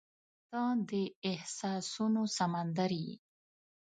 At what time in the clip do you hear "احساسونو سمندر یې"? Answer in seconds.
1.31-3.15